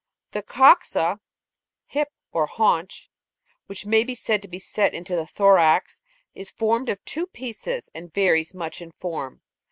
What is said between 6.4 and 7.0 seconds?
formed